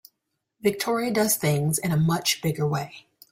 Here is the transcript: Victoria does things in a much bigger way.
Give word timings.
Victoria 0.61 1.11
does 1.13 1.35
things 1.35 1.77
in 1.77 1.91
a 1.91 1.95
much 1.95 2.41
bigger 2.41 2.65
way. 2.67 3.05